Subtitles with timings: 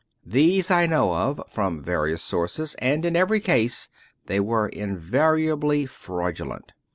[0.25, 3.87] These I know of, from various sources, and in every case
[4.25, 6.73] they were invariably fraudulent.